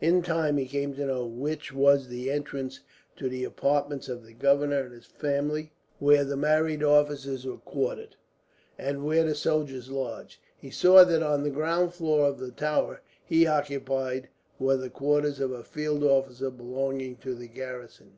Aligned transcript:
In 0.00 0.22
time 0.22 0.56
he 0.56 0.64
came 0.66 0.94
to 0.94 1.04
know 1.04 1.26
which 1.26 1.70
was 1.70 2.08
the 2.08 2.30
entrance 2.30 2.80
to 3.16 3.28
the 3.28 3.44
apartments 3.44 4.08
of 4.08 4.24
the 4.24 4.32
governor 4.32 4.84
and 4.84 4.94
his 4.94 5.04
family, 5.04 5.70
where 5.98 6.24
the 6.24 6.34
married 6.34 6.82
officers 6.82 7.44
were 7.44 7.58
quartered, 7.58 8.16
and 8.78 9.04
where 9.04 9.22
the 9.22 9.34
soldiers 9.34 9.90
lodged. 9.90 10.38
He 10.56 10.70
saw 10.70 11.04
that 11.04 11.22
on 11.22 11.42
the 11.42 11.50
ground 11.50 11.92
floor 11.92 12.26
of 12.26 12.38
the 12.38 12.52
tower 12.52 13.02
he 13.22 13.46
occupied 13.46 14.30
were 14.58 14.78
the 14.78 14.88
quarters 14.88 15.40
of 15.40 15.52
a 15.52 15.62
field 15.62 16.02
officer 16.02 16.48
belonging 16.48 17.16
to 17.16 17.34
the 17.34 17.46
garrison. 17.48 18.12